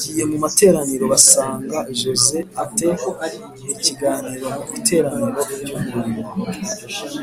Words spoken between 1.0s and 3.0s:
basanga Jose a te